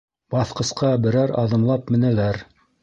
[0.35, 2.47] Баҫҡысҡа берәр аҙымлап менәләр.